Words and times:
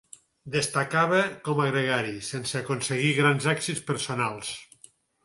Destacava 0.53 1.19
com 1.47 1.61
a 1.65 1.67
gregari, 1.75 2.13
sense 2.29 2.61
aconseguir 2.63 3.13
grans 3.19 3.47
èxits 3.53 3.85
personals. 3.91 4.51